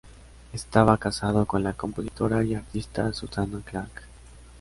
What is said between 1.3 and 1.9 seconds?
con la